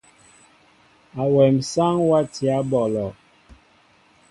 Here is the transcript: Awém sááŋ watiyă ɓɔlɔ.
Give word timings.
Awém 1.21 1.55
sááŋ 1.71 1.95
watiyă 2.09 2.57
ɓɔlɔ. 2.69 3.05